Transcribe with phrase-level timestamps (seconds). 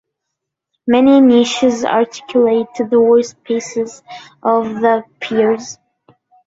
[0.87, 4.01] Many niches articulate the wall-spaces
[4.41, 5.77] of the piers.